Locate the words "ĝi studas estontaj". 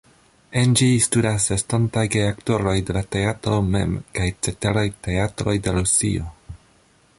0.79-2.05